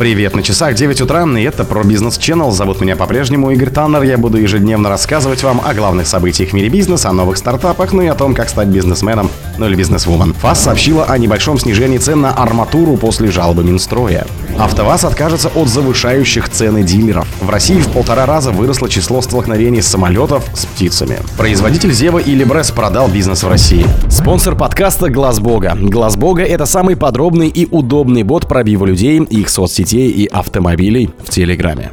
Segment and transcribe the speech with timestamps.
[0.00, 2.50] Привет, на часах 9 утра, и это про бизнес Channel.
[2.52, 4.00] Зовут меня по-прежнему Игорь Таннер.
[4.00, 8.00] Я буду ежедневно рассказывать вам о главных событиях в мире бизнеса, о новых стартапах, ну
[8.00, 10.32] и о том, как стать бизнесменом, ну или бизнесвумен.
[10.32, 14.26] ФАС сообщила о небольшом снижении цен на арматуру после жалобы Минстроя.
[14.58, 17.28] АвтоВАЗ откажется от завышающих цены дилеров.
[17.42, 21.18] В России в полтора раза выросло число столкновений самолетов с птицами.
[21.36, 23.84] Производитель Зева и Либрес продал бизнес в России.
[24.08, 25.76] Спонсор подкаста Глаз Бога.
[25.78, 31.30] Глаз Бога это самый подробный и удобный бот пробива людей, их соцсетей и автомобилей в
[31.30, 31.90] Телеграме.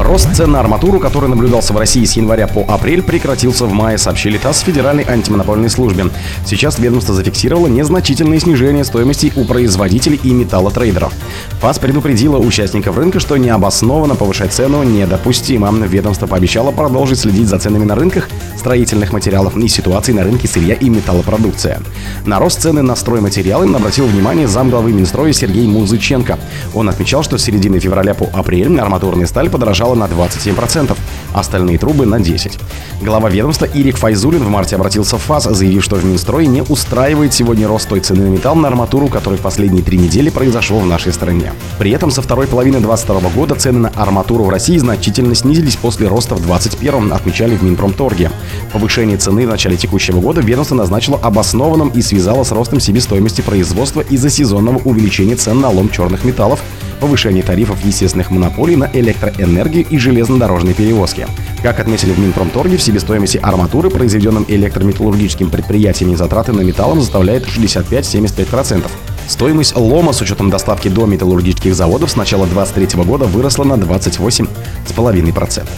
[0.00, 3.98] Рост цен на арматуру, который наблюдался в России с января по апрель, прекратился в мае,
[3.98, 6.06] сообщили ТАСС Федеральной антимонопольной службе.
[6.46, 11.12] Сейчас ведомство зафиксировало незначительное снижение стоимости у производителей и металлотрейдеров.
[11.60, 15.70] ФАС предупредила участников рынка, что необоснованно повышать цену недопустимо.
[15.86, 20.74] Ведомство пообещало продолжить следить за ценами на рынках строительных материалов и ситуацией на рынке сырья
[20.74, 21.80] и металлопродукция.
[22.26, 26.38] На рост цены на стройматериалы обратил внимание замглавы Минстроя Сергей Музыченко.
[26.74, 30.96] Он отмечал, что с середины февраля по апрель арматурная сталь подорожала на 27%,
[31.32, 32.60] остальные трубы на 10%.
[33.02, 37.32] Глава ведомства Ирик Файзулин в марте обратился в ФАС, заявив, что в Минстрое не устраивает
[37.32, 40.86] сегодня рост той цены на металл на арматуру, который в последние три недели произошел в
[40.86, 41.52] нашей стране.
[41.78, 46.08] При этом со второй половины 2022 года цены на арматуру в России значительно снизились после
[46.08, 48.30] роста в 2021, отмечали в Минпромторге.
[48.72, 54.02] Повышение цены в начале текущего года ведомство назначило обоснованным и связало с ростом себестоимости производства
[54.02, 56.60] из-за сезонного увеличения цен на лом черных металлов,
[57.00, 61.26] повышение тарифов естественных монополий на электроэнергию и железнодорожные перевозки.
[61.62, 68.88] Как отметили в Минпромторге, в себестоимости арматуры, произведенным электрометаллургическим предприятиями, затраты на металлом составляют 65-75%.
[69.30, 75.68] Стоимость лома с учетом доставки до металлургических заводов с начала 2023 года выросла на 28,5%.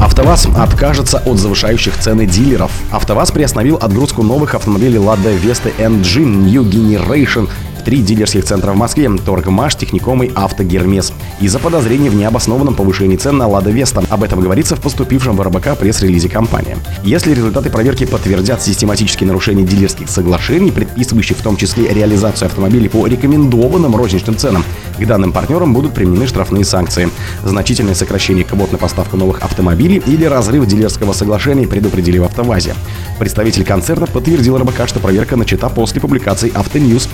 [0.00, 2.70] АвтоВАЗ откажется от завышающих цены дилеров.
[2.90, 7.48] АвтоВАЗ приостановил отгрузку новых автомобилей Lada Vesta NG New Generation
[7.88, 11.10] три дилерских центра в Москве– Торгмаш, Техником и Автогермес.
[11.40, 14.04] Из-за подозрений в необоснованном повышении цен на Лада Веста.
[14.10, 16.76] Об этом говорится в поступившем в РБК пресс-релизе компании.
[17.02, 23.06] Если результаты проверки подтвердят систематические нарушения дилерских соглашений, предписывающих в том числе реализацию автомобилей по
[23.06, 24.64] рекомендованным розничным ценам,
[24.98, 27.08] к данным партнерам будут применены штрафные санкции.
[27.42, 32.74] Значительное сокращение квот на поставку новых автомобилей или разрыв дилерского соглашения предупредили в АвтоВАЗе.
[33.18, 37.08] Представитель концерна подтвердил РБК, что проверка начата после публикации Автоньюз.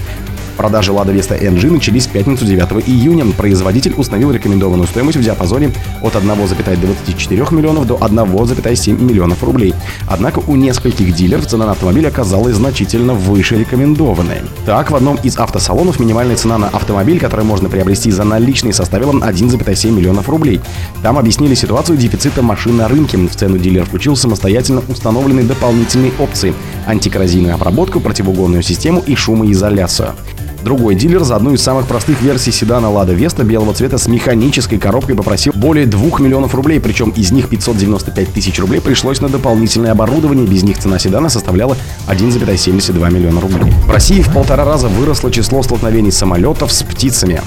[0.56, 3.24] Продажи Lada Vesta NG начались в пятницу 9 июня.
[3.36, 5.72] Производитель установил рекомендованную стоимость в диапазоне
[6.02, 9.74] от 1,24 миллионов до 1,7 миллионов рублей.
[10.06, 14.42] Однако у нескольких дилеров цена на автомобиль оказалась значительно выше рекомендованной.
[14.66, 19.12] Так, в одном из автосалонов минимальная цена на автомобиль, который можно приобрести за наличные, составила
[19.12, 20.60] 1,7 миллионов рублей.
[21.02, 23.18] Там объяснили ситуацию дефицита машин на рынке.
[23.18, 26.54] В цену дилер включил самостоятельно установленные дополнительные опции–
[26.86, 30.14] антикоррозийную обработку, противоугонную систему и шумоизоляцию.
[30.64, 34.78] Другой дилер за одну из самых простых версий седана Lada Vesta белого цвета с механической
[34.78, 39.92] коробкой попросил более 2 миллионов рублей, причем из них 595 тысяч рублей пришлось на дополнительное
[39.92, 41.76] оборудование, без них цена седана составляла
[42.08, 43.70] 1,72 миллиона рублей.
[43.86, 47.42] В России в полтора раза выросло число столкновений самолетов с птицами.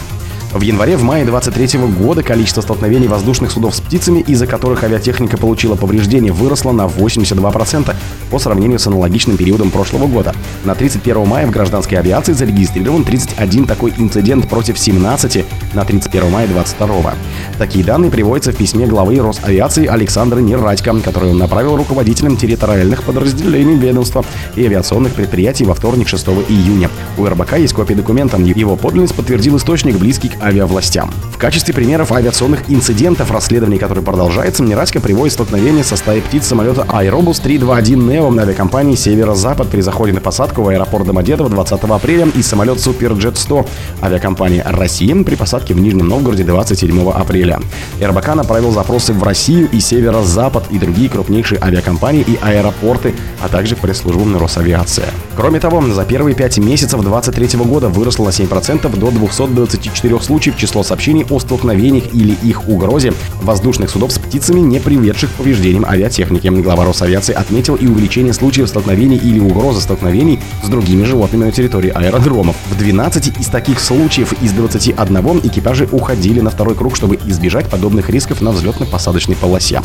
[0.53, 6.31] В январе-в-мае 23 года количество столкновений воздушных судов с птицами, из-за которых авиатехника получила повреждения,
[6.31, 7.94] выросло на 82%
[8.31, 10.34] по сравнению с аналогичным периодом прошлого года.
[10.63, 16.47] На 31 мая в гражданской авиации зарегистрирован 31 такой инцидент против 17 на 31 мая
[16.47, 17.13] 22.
[17.57, 23.75] Такие данные приводятся в письме главы Росавиации Александра Нерадько, который он направил руководителям территориальных подразделений
[23.75, 24.24] ведомства
[24.56, 26.90] и авиационных предприятий во вторник 6 июня.
[27.18, 28.38] У РБК есть копия документа.
[28.38, 31.12] Его подлинность подтвердил источник, близкий к авиавластям.
[31.31, 36.81] В качестве примеров авиационных инцидентов, расследований которое продолжается, Нерадько приводит столкновение со стаей птиц самолета
[36.81, 42.28] Aerobus 321 Neo на авиакомпании «Северо-Запад» при заходе на посадку в аэропорт Домодедово 20 апреля
[42.36, 43.66] и самолет Суперджет 100
[44.02, 47.59] авиакомпании «Россия» при посадке в Нижнем Новгороде 27 апреля.
[48.02, 53.75] РБК направил запросы в Россию и Северо-Запад и другие крупнейшие авиакомпании и аэропорты, а также
[53.75, 55.06] пресс-службу Росавиации.
[55.36, 60.84] Кроме того, за первые пять месяцев 2023 года выросло на 7% до 224 случаев число
[60.84, 66.48] сообщений о столкновениях или их угрозе воздушных судов с птицами, не приведших к повреждениям авиатехники.
[66.48, 71.92] Глава Росавиации отметил и увеличение случаев столкновений или угрозы столкновений с другими животными на территории
[71.96, 72.57] аэродромов.
[72.69, 78.10] В 12 из таких случаев из 21 экипажи уходили на второй круг, чтобы избежать подобных
[78.10, 79.81] рисков на взлетно-посадочной полосе.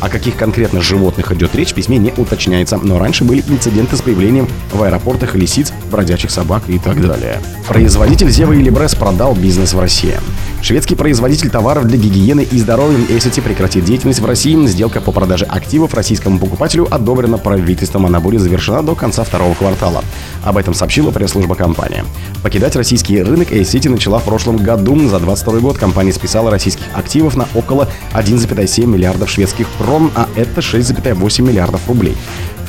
[0.00, 4.02] О каких конкретно животных идет речь, в письме не уточняется, но раньше были инциденты с
[4.02, 7.40] появлением в аэропортах лисиц, бродячих собак и так далее.
[7.66, 10.18] Производитель Зева или Брес продал бизнес в России.
[10.62, 14.66] Шведский производитель товаров для гигиены и здоровья Эссити прекратит деятельность в России.
[14.66, 19.54] Сделка по продаже активов российскому покупателю одобрена правительством, а на будет завершена до конца второго
[19.54, 20.02] квартала.
[20.42, 22.02] Об этом сообщила пресс-служба компании.
[22.42, 25.08] Покидать российский рынок A-City начала в прошлом году.
[25.08, 30.62] За 22 год компания списала российских активов на около 1,7 миллиардов шведских крон, а это
[30.62, 32.16] 6,8 миллиардов рублей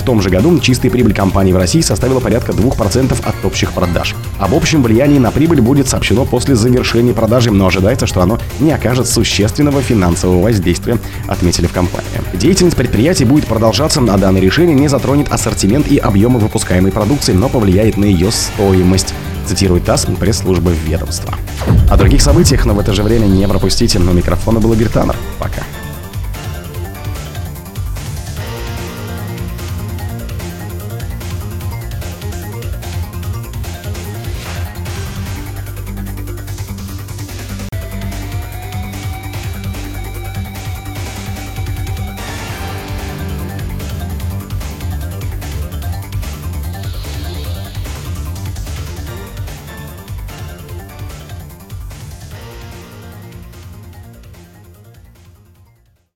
[0.08, 4.16] том же году чистая прибыль компании в России составила порядка 2% от общих продаж.
[4.40, 8.72] Об общем влиянии на прибыль будет сообщено после завершения продажи, но ожидается, что оно не
[8.72, 12.08] окажет существенного финансового воздействия, отметили в компании.
[12.36, 17.50] Деятельность предприятия будет продолжаться, а данное решение не затронет ассортимент и объемы выпускаемой продукции, но
[17.50, 19.14] повлияет на ее стоимость
[19.46, 21.34] цитирует ТАСС пресс-служба ведомства.
[21.90, 24.00] О других событиях, но в это же время не пропустите.
[24.00, 24.90] Но микрофона был Игорь.
[25.40, 25.64] Пока.